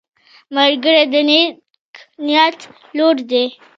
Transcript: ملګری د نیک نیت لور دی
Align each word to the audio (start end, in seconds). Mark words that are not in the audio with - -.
ملګری 0.55 1.03
د 1.13 1.15
نیک 1.29 1.89
نیت 2.27 2.59
لور 2.97 3.17
دی 3.29 3.43